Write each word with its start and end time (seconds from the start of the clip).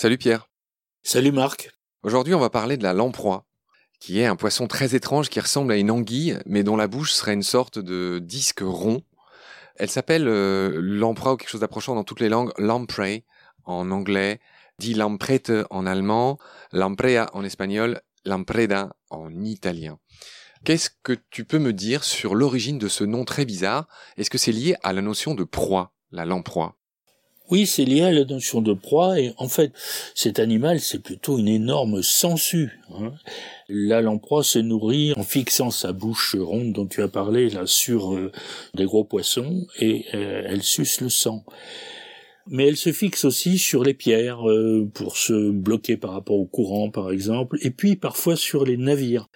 Salut 0.00 0.16
Pierre. 0.16 0.48
Salut 1.02 1.30
Marc. 1.30 1.72
Aujourd'hui, 2.04 2.32
on 2.32 2.40
va 2.40 2.48
parler 2.48 2.78
de 2.78 2.82
la 2.82 2.94
lamproie, 2.94 3.44
qui 4.00 4.18
est 4.18 4.24
un 4.24 4.34
poisson 4.34 4.66
très 4.66 4.94
étrange 4.94 5.28
qui 5.28 5.40
ressemble 5.40 5.72
à 5.72 5.76
une 5.76 5.90
anguille, 5.90 6.38
mais 6.46 6.62
dont 6.62 6.78
la 6.78 6.86
bouche 6.86 7.12
serait 7.12 7.34
une 7.34 7.42
sorte 7.42 7.78
de 7.78 8.18
disque 8.18 8.62
rond. 8.62 9.02
Elle 9.76 9.90
s'appelle 9.90 10.26
euh, 10.26 10.80
lamproie 10.80 11.34
ou 11.34 11.36
quelque 11.36 11.50
chose 11.50 11.60
d'approchant 11.60 11.94
dans 11.94 12.04
toutes 12.04 12.20
les 12.20 12.30
langues, 12.30 12.50
lamprey 12.56 13.26
en 13.64 13.90
anglais, 13.90 14.40
dit 14.78 14.94
lamprete 14.94 15.52
en 15.68 15.84
allemand, 15.84 16.38
lamprea 16.72 17.28
en 17.34 17.44
espagnol, 17.44 18.00
lampreda 18.24 18.96
en 19.10 19.44
italien. 19.44 19.98
Qu'est-ce 20.64 20.88
que 21.02 21.12
tu 21.28 21.44
peux 21.44 21.58
me 21.58 21.74
dire 21.74 22.04
sur 22.04 22.34
l'origine 22.34 22.78
de 22.78 22.88
ce 22.88 23.04
nom 23.04 23.26
très 23.26 23.44
bizarre? 23.44 23.86
Est-ce 24.16 24.30
que 24.30 24.38
c'est 24.38 24.50
lié 24.50 24.76
à 24.82 24.94
la 24.94 25.02
notion 25.02 25.34
de 25.34 25.44
proie, 25.44 25.92
la 26.10 26.24
lamproie 26.24 26.79
oui, 27.50 27.66
c'est 27.66 27.84
lié 27.84 28.02
à 28.02 28.12
la 28.12 28.24
notion 28.24 28.60
de 28.62 28.72
proie 28.72 29.20
et 29.20 29.32
en 29.36 29.48
fait, 29.48 29.72
cet 30.14 30.38
animal, 30.38 30.80
c'est 30.80 30.98
plutôt 31.00 31.38
une 31.38 31.48
énorme 31.48 32.02
sangsue. 32.02 32.80
Hein. 32.94 33.12
La 33.68 34.00
lamproie 34.00 34.44
se 34.44 34.58
nourrit 34.58 35.12
en 35.16 35.22
fixant 35.22 35.70
sa 35.70 35.92
bouche 35.92 36.36
ronde 36.38 36.72
dont 36.72 36.86
tu 36.86 37.02
as 37.02 37.08
parlé 37.08 37.50
là 37.50 37.66
sur 37.66 38.14
euh, 38.14 38.32
des 38.74 38.84
gros 38.84 39.04
poissons 39.04 39.66
et 39.78 40.06
euh, 40.14 40.42
elle 40.46 40.62
suce 40.62 41.00
le 41.00 41.08
sang. 41.08 41.44
Mais 42.46 42.68
elle 42.68 42.76
se 42.76 42.92
fixe 42.92 43.24
aussi 43.24 43.58
sur 43.58 43.84
les 43.84 43.94
pierres 43.94 44.48
euh, 44.48 44.88
pour 44.92 45.16
se 45.16 45.50
bloquer 45.50 45.96
par 45.96 46.12
rapport 46.12 46.36
au 46.36 46.46
courant, 46.46 46.90
par 46.90 47.10
exemple, 47.10 47.58
et 47.62 47.70
puis 47.70 47.96
parfois 47.96 48.36
sur 48.36 48.64
les 48.64 48.76
navires. 48.76 49.28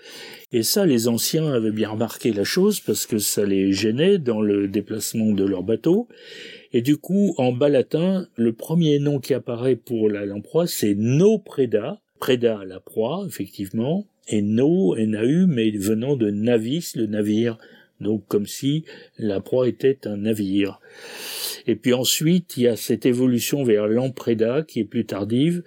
Et 0.52 0.62
ça, 0.62 0.86
les 0.86 1.08
anciens 1.08 1.52
avaient 1.52 1.70
bien 1.70 1.90
remarqué 1.90 2.32
la 2.32 2.44
chose 2.44 2.80
parce 2.80 3.06
que 3.06 3.18
ça 3.18 3.44
les 3.44 3.72
gênait 3.72 4.18
dans 4.18 4.40
le 4.40 4.68
déplacement 4.68 5.32
de 5.32 5.44
leur 5.44 5.62
bateau. 5.62 6.08
Et 6.72 6.83
du 6.83 6.96
coup, 6.96 7.34
en 7.38 7.52
bas 7.52 7.69
latin, 7.69 8.27
le 8.36 8.52
premier 8.52 8.98
nom 8.98 9.20
qui 9.20 9.34
apparaît 9.34 9.77
pour 9.77 10.08
la 10.08 10.24
lamproie, 10.27 10.66
c'est 10.66 10.94
no 10.96 11.39
preda. 11.39 12.00
Preda, 12.18 12.62
la 12.64 12.80
proie, 12.80 13.24
effectivement, 13.28 14.06
et 14.28 14.41
no, 14.41 14.96
NAU, 14.96 15.46
mais 15.46 15.70
venant 15.70 16.16
de 16.16 16.30
navis, 16.30 16.92
le 16.96 17.06
navire. 17.06 17.58
Donc 18.00 18.27
comme 18.28 18.47
si 18.47 18.84
la 19.19 19.41
proie 19.41 19.69
était 19.69 20.06
un 20.06 20.19
navire. 20.19 20.81
Et 21.67 21.77
puis 21.77 21.95
ensuite, 21.95 22.56
il 22.56 22.64
y 22.64 22.69
a 22.69 22.77
cette 22.77 23.06
évolution 23.06 23.64
vers 23.64 23.86
l'empreda 23.86 24.62
qui 24.62 24.81
est 24.81 24.84
plus 24.84 25.06
tardive, 25.06 25.62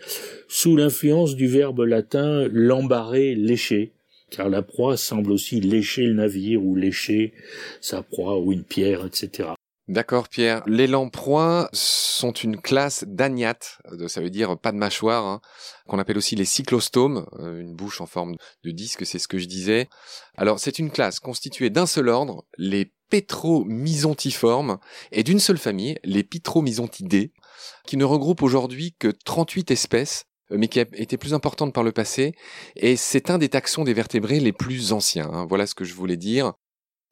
sous 0.47 0.75
l'influence 0.75 1.36
du 1.36 1.47
verbe 1.47 1.80
latin 1.80 2.47
lambarer, 2.52 3.36
lécher, 3.36 3.92
car 4.30 4.50
la 4.50 4.61
proie 4.61 4.97
semble 4.97 5.31
aussi 5.31 5.61
lécher 5.61 6.03
le 6.03 6.14
navire 6.14 6.64
ou 6.64 6.75
lécher 6.75 7.34
sa 7.81 8.02
proie 8.03 8.39
ou 8.39 8.52
une 8.52 8.64
pierre, 8.64 9.06
etc. 9.06 9.56
D'accord, 9.88 10.27
Pierre. 10.27 10.63
Les 10.67 10.85
lamproies 10.85 11.69
sont 11.71 12.33
une 12.33 12.59
classe 12.59 13.05
d'agnates, 13.07 13.77
ça 14.07 14.19
veut 14.19 14.29
dire 14.29 14.59
pas 14.59 14.73
de 14.73 14.77
mâchoire, 14.77 15.25
hein, 15.25 15.39
qu'on 15.88 15.97
appelle 15.97 16.17
aussi 16.17 16.35
les 16.35 16.44
cyclostomes, 16.44 17.25
euh, 17.39 17.61
une 17.61 17.73
bouche 17.73 18.02
en 18.02 18.05
forme 18.05 18.35
de 18.66 18.71
disque, 18.71 19.05
c'est 19.05 19.17
ce 19.17 19.29
que 19.29 19.38
je 19.38 19.45
disais. 19.45 19.88
Alors, 20.35 20.59
c'est 20.59 20.77
une 20.77 20.91
classe 20.91 21.21
constituée 21.21 21.69
d'un 21.69 21.85
seul 21.85 22.09
ordre, 22.09 22.44
les 22.57 22.91
pétromysontiformes, 23.09 24.77
et 25.13 25.23
d'une 25.23 25.39
seule 25.39 25.57
famille, 25.57 25.97
les 26.03 26.23
pitromysontidés, 26.23 27.31
qui 27.85 27.95
ne 27.95 28.03
regroupent 28.03 28.44
aujourd'hui 28.44 28.94
que 28.99 29.07
38 29.07 29.72
espèces, 29.72 30.25
euh, 30.51 30.57
mais 30.57 30.67
qui 30.67 30.81
a 30.81 30.85
été 30.95 31.17
plus 31.17 31.33
importante 31.33 31.73
par 31.73 31.83
le 31.83 31.94
passé, 31.94 32.33
et 32.75 32.97
c'est 32.97 33.29
un 33.29 33.38
des 33.38 33.47
taxons 33.47 33.85
des 33.85 33.94
vertébrés 33.94 34.41
les 34.41 34.51
plus 34.51 34.91
anciens. 34.91 35.29
Hein. 35.31 35.45
Voilà 35.47 35.66
ce 35.66 35.75
que 35.75 35.85
je 35.85 35.94
voulais 35.94 36.17
dire. 36.17 36.55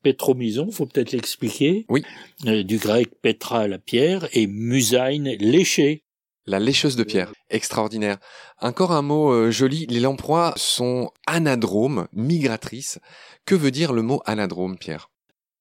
Pétromyson, 0.05 0.69
faut 0.69 0.85
peut-être 0.85 1.13
l'expliquer. 1.13 1.87
Oui. 1.89 2.03
Euh, 2.45 2.61
du 2.61 2.77
grec 2.77 3.09
petra, 3.23 3.67
la 3.67 3.79
pierre, 3.79 4.27
et 4.33 4.45
musain, 4.45 5.17
lécher. 5.39 6.03
La 6.45 6.59
lécheuse 6.59 6.95
de 6.95 7.03
pierre. 7.03 7.33
Extraordinaire. 7.49 8.19
Encore 8.61 8.91
un 8.91 9.01
mot 9.01 9.31
euh, 9.31 9.49
joli. 9.49 9.87
Les 9.87 9.99
lamproies 9.99 10.53
sont 10.57 11.09
anadromes, 11.25 12.07
migratrices. 12.13 12.99
Que 13.45 13.55
veut 13.55 13.71
dire 13.71 13.93
le 13.93 14.03
mot 14.03 14.21
anadrome, 14.27 14.77
Pierre? 14.77 15.09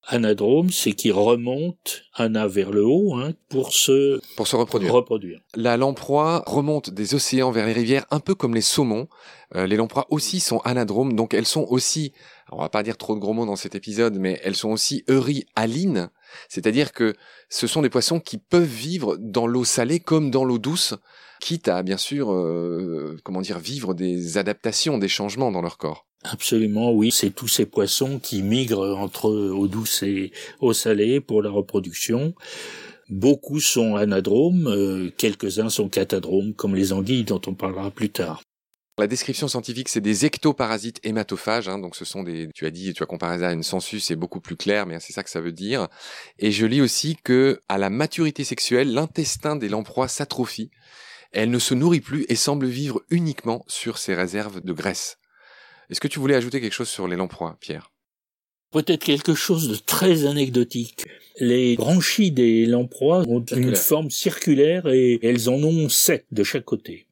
Anadrome, 0.06 0.70
c'est 0.70 0.92
qui 0.92 1.10
remonte 1.10 2.02
ana 2.14 2.46
vers 2.46 2.70
le 2.70 2.84
haut 2.84 3.14
hein, 3.14 3.32
pour 3.48 3.72
se 3.72 4.20
pour 4.36 4.46
se 4.46 4.56
reproduire. 4.56 4.92
reproduire. 4.92 5.40
La 5.54 5.76
lamproie 5.76 6.42
remonte 6.46 6.90
des 6.90 7.14
océans 7.14 7.50
vers 7.50 7.66
les 7.66 7.72
rivières, 7.72 8.04
un 8.10 8.20
peu 8.20 8.34
comme 8.34 8.54
les 8.54 8.60
saumons. 8.60 9.08
Euh, 9.54 9.66
les 9.66 9.76
lamproies 9.76 10.06
aussi 10.10 10.40
sont 10.40 10.58
anadromes, 10.58 11.14
donc 11.14 11.32
elles 11.32 11.46
sont 11.46 11.66
aussi, 11.68 12.12
on 12.50 12.58
va 12.58 12.68
pas 12.68 12.82
dire 12.82 12.96
trop 12.96 13.14
de 13.14 13.20
gros 13.20 13.32
mots 13.32 13.46
dans 13.46 13.56
cet 13.56 13.74
épisode, 13.74 14.18
mais 14.18 14.40
elles 14.42 14.56
sont 14.56 14.70
aussi 14.70 15.04
euryalines, 15.08 16.10
c'est-à-dire 16.48 16.92
que 16.92 17.14
ce 17.48 17.66
sont 17.66 17.82
des 17.82 17.90
poissons 17.90 18.20
qui 18.20 18.38
peuvent 18.38 18.64
vivre 18.64 19.16
dans 19.18 19.46
l'eau 19.46 19.64
salée 19.64 20.00
comme 20.00 20.30
dans 20.30 20.44
l'eau 20.44 20.58
douce, 20.58 20.94
quitte 21.40 21.68
à 21.68 21.82
bien 21.82 21.98
sûr, 21.98 22.32
euh, 22.32 23.16
comment 23.22 23.42
dire, 23.42 23.58
vivre 23.58 23.94
des 23.94 24.38
adaptations, 24.38 24.98
des 24.98 25.08
changements 25.08 25.52
dans 25.52 25.62
leur 25.62 25.78
corps. 25.78 26.06
Absolument, 26.24 26.90
oui. 26.90 27.10
C'est 27.10 27.30
tous 27.30 27.48
ces 27.48 27.66
poissons 27.66 28.18
qui 28.18 28.42
migrent 28.42 28.96
entre 28.98 29.30
eau 29.30 29.68
douce 29.68 30.02
et 30.02 30.32
eau 30.60 30.72
salée 30.72 31.20
pour 31.20 31.42
la 31.42 31.50
reproduction. 31.50 32.34
Beaucoup 33.10 33.60
sont 33.60 33.96
anadromes, 33.96 34.66
euh, 34.66 35.10
quelques-uns 35.18 35.68
sont 35.68 35.90
catadromes, 35.90 36.54
comme 36.54 36.74
les 36.74 36.94
anguilles 36.94 37.24
dont 37.24 37.40
on 37.46 37.54
parlera 37.54 37.90
plus 37.90 38.08
tard. 38.08 38.40
La 38.96 39.06
description 39.06 39.48
scientifique, 39.48 39.90
c'est 39.90 40.00
des 40.00 40.24
ectoparasites 40.24 41.00
hématophages. 41.02 41.68
Hein, 41.68 41.78
donc, 41.78 41.94
ce 41.94 42.06
sont 42.06 42.22
des. 42.22 42.48
Tu 42.54 42.64
as 42.64 42.70
dit, 42.70 42.94
tu 42.94 43.02
as 43.02 43.06
comparé 43.06 43.40
ça 43.40 43.48
à 43.48 43.52
une 43.52 43.62
sensu, 43.62 44.00
c'est 44.00 44.16
beaucoup 44.16 44.40
plus 44.40 44.56
clair, 44.56 44.86
mais 44.86 44.98
c'est 45.00 45.12
ça 45.12 45.22
que 45.22 45.30
ça 45.30 45.42
veut 45.42 45.52
dire. 45.52 45.88
Et 46.38 46.52
je 46.52 46.64
lis 46.64 46.80
aussi 46.80 47.16
que, 47.22 47.60
à 47.68 47.76
la 47.76 47.90
maturité 47.90 48.44
sexuelle, 48.44 48.94
l'intestin 48.94 49.56
des 49.56 49.68
lamproies 49.68 50.08
s'atrophie. 50.08 50.70
Elle 51.32 51.50
ne 51.50 51.58
se 51.58 51.74
nourrit 51.74 52.00
plus 52.00 52.24
et 52.28 52.36
semble 52.36 52.66
vivre 52.66 53.02
uniquement 53.10 53.64
sur 53.66 53.98
ses 53.98 54.14
réserves 54.14 54.62
de 54.62 54.72
graisse. 54.72 55.18
Est-ce 55.90 56.00
que 56.00 56.08
tu 56.08 56.18
voulais 56.18 56.34
ajouter 56.34 56.60
quelque 56.60 56.72
chose 56.72 56.88
sur 56.88 57.08
les 57.08 57.16
lamproies, 57.16 57.56
Pierre? 57.60 57.90
Peut-être 58.72 59.04
quelque 59.04 59.34
chose 59.34 59.68
de 59.68 59.76
très 59.76 60.26
anecdotique. 60.26 61.04
Les 61.38 61.76
branchies 61.76 62.32
des 62.32 62.66
lamproies 62.66 63.24
ont 63.28 63.44
une 63.44 63.76
forme 63.76 64.10
circulaire 64.10 64.88
et 64.88 65.20
elles 65.22 65.48
en 65.48 65.62
ont 65.62 65.88
sept 65.88 66.26
de 66.32 66.42
chaque 66.42 66.64
côté. 66.64 67.06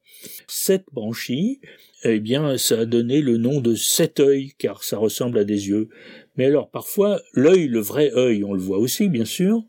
Sept 0.47 0.83
branchies, 0.91 1.61
eh 2.03 2.19
bien, 2.19 2.57
ça 2.57 2.81
a 2.81 2.85
donné 2.85 3.21
le 3.21 3.37
nom 3.37 3.61
de 3.61 3.75
sept 3.75 4.19
œils, 4.19 4.53
car 4.57 4.83
ça 4.83 4.97
ressemble 4.97 5.37
à 5.37 5.43
des 5.45 5.69
yeux. 5.69 5.89
Mais 6.35 6.45
alors, 6.45 6.69
parfois, 6.69 7.21
l'œil, 7.33 7.67
le 7.67 7.79
vrai 7.79 8.11
œil, 8.13 8.43
on 8.43 8.53
le 8.53 8.59
voit 8.59 8.77
aussi, 8.77 9.07
bien 9.07 9.25
sûr, 9.25 9.63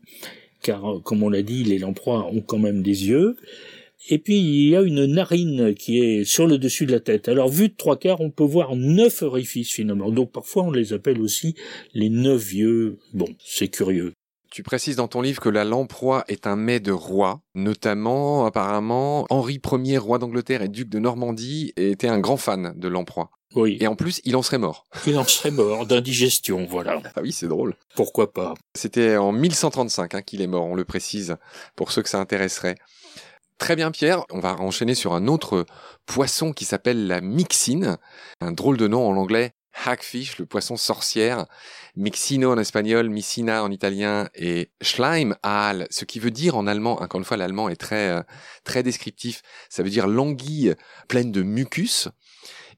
car, 0.61 1.01
comme 1.03 1.23
on 1.23 1.29
l'a 1.29 1.43
dit, 1.43 1.63
les 1.63 1.79
lamproies 1.79 2.25
ont 2.25 2.41
quand 2.41 2.59
même 2.59 2.81
des 2.81 3.07
yeux. 3.07 3.37
Et 4.09 4.19
puis 4.19 4.37
il 4.37 4.69
y 4.69 4.75
a 4.75 4.81
une 4.81 5.05
narine 5.05 5.73
qui 5.73 5.99
est 5.99 6.25
sur 6.25 6.47
le 6.47 6.57
dessus 6.57 6.85
de 6.85 6.91
la 6.91 6.99
tête. 6.99 7.27
Alors 7.27 7.49
vu 7.49 7.69
de 7.69 7.75
trois 7.75 7.97
quarts, 7.97 8.21
on 8.21 8.29
peut 8.29 8.43
voir 8.43 8.75
neuf 8.75 9.21
orifices 9.21 9.71
finalement. 9.71 10.11
Donc 10.11 10.31
parfois 10.31 10.63
on 10.63 10.71
les 10.71 10.93
appelle 10.93 11.19
aussi 11.21 11.55
les 11.93 12.09
neuf 12.09 12.53
yeux. 12.53 12.99
Bon, 13.13 13.27
c'est 13.43 13.69
curieux. 13.69 14.13
Tu 14.51 14.63
précises 14.63 14.95
dans 14.95 15.09
ton 15.09 15.21
livre 15.21 15.41
que 15.41 15.49
la 15.49 15.65
lamproie 15.65 16.23
est 16.29 16.47
un 16.47 16.55
mets 16.55 16.79
de 16.79 16.93
roi, 16.93 17.41
notamment 17.55 18.45
apparemment 18.45 19.25
Henri 19.29 19.59
Ier, 19.69 19.97
roi 19.97 20.17
d'Angleterre 20.17 20.61
et 20.61 20.69
duc 20.69 20.87
de 20.87 20.97
Normandie, 20.97 21.73
était 21.75 22.07
un 22.07 22.19
grand 22.19 22.37
fan 22.37 22.73
de 22.77 22.87
lamproie. 22.87 23.31
Oui. 23.55 23.77
Et 23.81 23.87
en 23.87 23.95
plus, 23.95 24.21
il 24.23 24.35
en 24.37 24.41
serait 24.41 24.57
mort. 24.57 24.85
Il 25.07 25.17
en 25.17 25.25
serait 25.25 25.51
mort 25.51 25.85
d'indigestion, 25.85 26.65
voilà. 26.69 27.01
Ah 27.15 27.21
oui, 27.21 27.33
c'est 27.33 27.47
drôle. 27.47 27.75
Pourquoi 27.95 28.31
pas 28.31 28.53
C'était 28.75 29.17
en 29.17 29.33
1135 29.33 30.15
hein, 30.15 30.21
qu'il 30.21 30.41
est 30.41 30.47
mort, 30.47 30.65
on 30.65 30.75
le 30.75 30.85
précise, 30.85 31.35
pour 31.75 31.91
ceux 31.91 32.01
que 32.01 32.09
ça 32.09 32.19
intéresserait. 32.19 32.75
Très 33.65 33.75
bien 33.75 33.89
Pierre, 33.89 34.23
on 34.29 34.39
va 34.39 34.57
enchaîner 34.57 34.93
sur 34.93 35.15
un 35.15 35.25
autre 35.25 35.65
poisson 36.05 36.53
qui 36.53 36.65
s'appelle 36.65 37.07
la 37.07 37.19
mixine, 37.19 37.97
un 38.39 38.51
drôle 38.51 38.77
de 38.77 38.87
nom 38.87 39.07
en 39.07 39.17
anglais, 39.17 39.53
hackfish, 39.85 40.37
le 40.37 40.45
poisson 40.45 40.77
sorcière, 40.77 41.47
mixino 41.95 42.51
en 42.51 42.59
espagnol, 42.59 43.09
micina 43.09 43.63
en 43.63 43.71
italien 43.71 44.29
et 44.35 44.69
Schleimaal, 44.83 45.87
ce 45.89 46.05
qui 46.05 46.19
veut 46.19 46.29
dire 46.29 46.55
en 46.55 46.67
allemand, 46.67 47.01
encore 47.01 47.17
une 47.17 47.25
fois 47.25 47.37
l'allemand 47.37 47.67
est 47.67 47.75
très 47.75 48.09
euh, 48.09 48.21
très 48.65 48.83
descriptif, 48.83 49.41
ça 49.67 49.81
veut 49.81 49.89
dire 49.89 50.05
languille 50.05 50.75
pleine 51.07 51.31
de 51.31 51.41
mucus. 51.41 52.09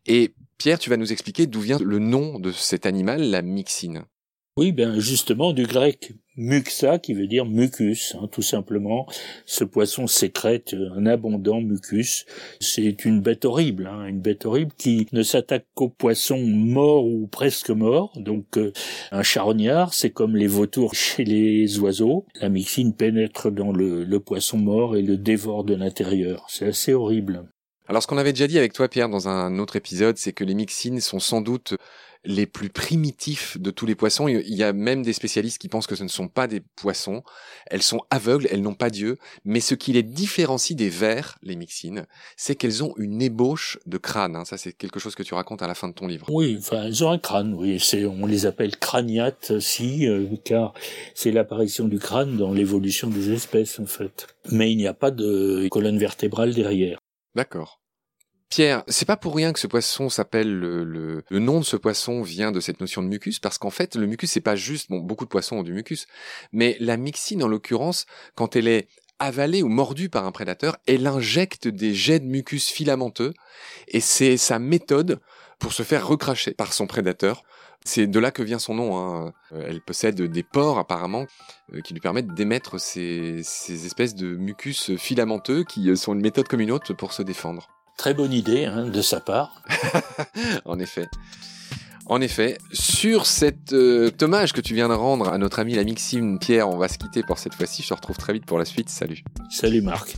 Et 0.06 0.35
Pierre, 0.57 0.79
tu 0.79 0.89
vas 0.89 0.95
nous 0.95 1.12
expliquer 1.12 1.47
d'où 1.47 1.59
vient 1.59 1.79
le 1.83 2.00
nom 2.00 2.39
de 2.39 2.53
cet 2.53 2.85
animal, 2.85 3.29
la 3.29 3.41
mixine. 3.41 4.06
Oui, 4.57 4.71
ben 4.71 5.00
justement 5.00 5.54
du 5.54 5.68
grec 5.68 6.13
muxa 6.36 6.98
qui 6.98 7.13
veut 7.13 7.27
dire 7.27 7.45
mucus, 7.45 8.15
hein, 8.19 8.27
tout 8.31 8.42
simplement. 8.42 9.06
Ce 9.45 9.63
poisson 9.63 10.07
sécrète 10.07 10.75
un 10.95 11.06
abondant 11.06 11.62
mucus. 11.62 12.25
C'est 12.59 13.06
une 13.06 13.21
bête 13.21 13.45
horrible, 13.45 13.86
hein, 13.86 14.07
une 14.07 14.19
bête 14.19 14.48
horrible 14.48 14.71
qui 14.75 15.07
ne 15.12 15.21
s'attaque 15.21 15.68
qu'aux 15.75 15.89
poissons 15.89 16.42
morts 16.42 17.06
ou 17.06 17.27
presque 17.27 17.69
morts. 17.69 18.13
Donc 18.15 18.57
euh, 18.57 18.71
un 19.12 19.21
charognard, 19.21 19.94
c'est 19.94 20.09
comme 20.09 20.36
les 20.36 20.48
vautours 20.48 20.95
chez 20.95 21.24
les 21.24 21.77
oiseaux. 21.77 22.25
La 22.42 22.50
mixine 22.50 22.95
pénètre 22.95 23.51
dans 23.51 23.71
le 23.71 24.19
poisson 24.19 24.57
mort 24.57 24.95
et 24.95 25.03
le 25.03 25.18
dévore 25.18 25.65
de 25.65 25.75
l'intérieur. 25.75 26.48
C'est 26.50 26.65
assez 26.65 26.95
horrible. 26.95 27.48
Alors 27.88 28.04
ce 28.04 28.07
qu'on 28.07 28.18
avait 28.18 28.34
déjà 28.34 28.48
dit 28.48 28.57
avec 28.57 28.74
toi 28.74 28.89
Pierre 28.89 29.10
dans 29.10 29.30
un 29.30 29.60
autre 29.60 29.75
épisode, 29.75 30.18
c'est 30.18 30.34
que 30.34 30.44
les 30.44 30.54
mixines 30.54 31.00
sont 31.00 31.19
sans 31.19 31.42
doute 31.42 31.75
les 32.25 32.45
plus 32.45 32.69
primitifs 32.69 33.57
de 33.57 33.72
tous 33.72 33.86
les 33.86 33.95
poissons. 33.95 34.28
Il 34.28 34.54
y 34.54 34.63
a 34.63 34.74
même 34.74 35.01
des 35.01 35.13
spécialistes 35.13 35.60
qui 35.60 35.69
pensent 35.69 35.88
que 35.88 35.95
ce 35.95 36.04
ne 36.04 36.10
sont 36.10 36.28
pas 36.28 36.48
des 36.48 36.60
poissons. 36.60 37.24
Elles 37.68 37.81
sont 37.81 38.01
aveugles, 38.10 38.48
elles 38.51 38.62
n'ont 38.62 38.74
pas 38.74 38.89
d'yeux. 38.89 39.18
Mais 39.45 39.62
ce 39.62 39.75
qui 39.75 39.94
les 39.94 40.04
différencie 40.04 40.75
des 40.75 40.89
vers, 40.89 41.38
les 41.42 41.56
myxines, 41.56 42.06
c'est 42.36 42.56
qu'elles 42.56 42.84
ont 42.84 42.94
une 42.98 43.22
ébauche 43.22 43.80
de 43.86 43.98
crâne. 43.98 44.36
Hein. 44.36 44.44
Ça, 44.44 44.57
c'est 44.57 44.74
quelque 44.74 45.00
chose 45.00 45.16
que 45.16 45.24
tu 45.24 45.34
racontes 45.34 45.62
à 45.62 45.68
la 45.68 45.75
fin 45.75 45.88
de 45.88 45.94
ton 45.94 46.07
livre. 46.07 46.28
Oui, 46.30 46.57
enfin, 46.60 46.84
elles 46.84 47.04
ont 47.04 47.12
un 47.12 47.19
crâne, 47.19 47.54
oui. 47.54 47.81
On 48.19 48.25
les 48.25 48.45
appelle 48.45 48.75
craniates, 48.75 49.60
si, 49.60 50.07
euh, 50.07 50.25
car 50.44 50.74
c'est 51.13 51.31
l'apparition 51.31 51.88
du 51.88 52.00
crâne 52.00 52.36
dans 52.36 52.54
l'évolution 52.54 53.10
des 53.10 53.31
espèces, 53.31 53.80
en 53.80 53.86
fait. 53.86 54.28
Mais 54.51 54.72
il 54.72 54.78
n'y 54.78 54.88
a 54.88 54.94
pas 54.94 55.12
de 55.12 55.68
colonne 55.69 55.98
vertébrale 55.98 56.54
derrière. 56.54 57.00
D'accord. 57.38 57.80
Pierre, 58.50 58.84
c'est 58.88 59.06
pas 59.06 59.16
pour 59.16 59.36
rien 59.36 59.54
que 59.54 59.60
ce 59.60 59.68
poisson 59.68 60.10
s'appelle 60.10 60.51
le, 60.51 60.84
le, 60.84 61.39
nom 61.39 61.60
de 61.60 61.66
ce 61.66 61.78
poisson 61.78 62.24
vient 62.24 62.51
de 62.51 62.60
cette 62.60 62.81
notion 62.81 63.04
de 63.04 63.07
mucus 63.07 63.38
parce 63.38 63.60
qu'en 63.60 63.69
fait 63.69 63.95
le 63.95 64.07
mucus 64.07 64.31
c'est 64.31 64.42
pas 64.42 64.56
juste 64.56 64.89
bon 64.89 65.00
beaucoup 65.00 65.25
de 65.25 65.30
poissons 65.30 65.57
ont 65.57 65.63
du 65.63 65.74
mucus 65.74 66.07
mais 66.51 66.78
la 66.80 66.98
myxine 66.98 67.44
en 67.44 67.48
l'occurrence 67.48 68.07
quand 68.34 68.56
elle 68.56 68.68
est 68.68 68.88
avalée 69.19 69.62
ou 69.62 69.68
mordue 69.68 70.10
par 70.10 70.25
un 70.25 70.31
prédateur 70.31 70.78
elle 70.88 71.06
injecte 71.06 71.68
des 71.68 71.94
jets 71.94 72.22
de 72.22 72.25
mucus 72.25 72.69
filamenteux 72.69 73.34
et 73.89 74.00
c'est 74.00 74.38
sa 74.38 74.57
méthode 74.57 75.19
pour 75.60 75.74
se 75.74 75.84
faire 75.84 76.07
recracher 76.07 76.54
par 76.54 76.74
son 76.74 76.88
prédateur 76.88 77.44
c'est 77.85 78.07
de 78.07 78.19
là 78.19 78.31
que 78.31 78.44
vient 78.44 78.59
son 78.59 78.75
nom. 78.75 78.97
Hein. 78.97 79.33
Elle 79.51 79.81
possède 79.81 80.21
des 80.21 80.44
pores 80.44 80.77
apparemment 80.77 81.25
euh, 81.74 81.81
qui 81.81 81.94
lui 81.94 82.01
permettent 82.01 82.33
d'émettre 82.33 82.79
ces, 82.79 83.41
ces, 83.44 83.85
espèces 83.85 84.15
de 84.15 84.35
mucus 84.35 84.95
filamenteux 84.97 85.63
qui 85.63 85.95
sont 85.95 86.13
une 86.13 86.21
méthode 86.21 86.47
comme 86.47 86.62
une 86.62 86.71
autre 86.71 86.94
pour 86.94 87.13
se 87.13 87.24
défendre. 87.24 87.69
Très 87.97 88.13
bonne 88.13 88.33
idée 88.33 88.65
hein, 88.65 88.85
de 88.85 89.01
sa 89.01 89.19
part. 89.19 89.63
en 90.65 90.79
effet. 90.79 91.07
En 92.09 92.21
effet, 92.21 92.57
sur 92.71 93.25
cet 93.25 93.74
euh, 93.74 94.12
hommage 94.21 94.53
que 94.53 94.62
tu 94.62 94.74
viens 94.74 94.88
de 94.88 94.94
rendre 94.94 95.27
à 95.27 95.38
notre 95.38 95.59
ami 95.59 95.75
la 95.75 95.83
Mixime 95.83 96.39
Pierre, 96.39 96.69
on 96.69 96.77
va 96.77 96.88
se 96.88 96.97
quitter 96.97 97.21
pour 97.21 97.38
cette 97.38 97.53
fois-ci. 97.53 97.83
Je 97.83 97.89
te 97.89 97.94
retrouve 97.94 98.18
très 98.18 98.31
vite 98.31 98.45
pour 98.45 98.57
la 98.57 98.65
suite. 98.65 98.89
Salut. 98.89 99.24
Salut 99.50 99.81
Marc. 99.81 100.18